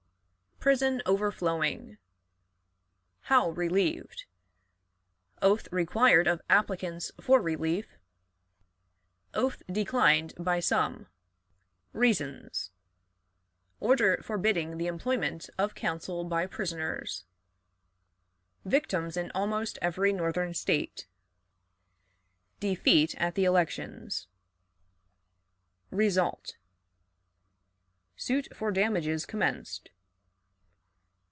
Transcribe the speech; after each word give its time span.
Prison 0.69 1.01
overflowing. 1.07 1.97
How 3.21 3.49
relieved. 3.49 4.25
Oath 5.41 5.67
required 5.71 6.27
of 6.27 6.39
Applicants 6.51 7.11
for 7.19 7.41
Relief. 7.41 7.97
Oath 9.33 9.63
declined 9.71 10.35
by 10.37 10.59
some. 10.59 11.07
Reasons. 11.93 12.69
Order 13.79 14.17
forbidding 14.23 14.77
the 14.77 14.85
Employment 14.85 15.49
of 15.57 15.73
Counsel 15.73 16.23
by 16.25 16.45
Prisoners. 16.45 17.25
Victims 18.63 19.17
in 19.17 19.31
almost 19.33 19.79
Every 19.81 20.13
Northern 20.13 20.53
State. 20.53 21.07
Defeat 22.59 23.15
at 23.15 23.33
the 23.33 23.45
Elections. 23.45 24.27
Result. 25.89 26.57
Suit 28.15 28.47
for 28.55 28.71
Damages 28.71 29.25
commenced. 29.25 29.89